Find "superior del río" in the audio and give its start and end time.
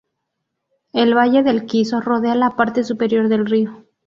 2.83-3.85